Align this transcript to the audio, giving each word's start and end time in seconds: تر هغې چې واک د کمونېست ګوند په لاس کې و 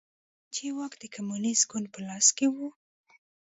تر 0.03 0.07
هغې 0.07 0.51
چې 0.53 0.65
واک 0.77 0.93
د 1.01 1.05
کمونېست 1.15 1.63
ګوند 1.71 1.87
په 1.93 1.99
لاس 2.07 2.27
کې 2.37 2.47
و 2.53 2.55